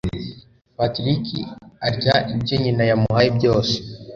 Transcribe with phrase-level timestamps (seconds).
[0.77, 1.25] patrick
[1.87, 3.75] arya ibyo nyina yamuhaye byose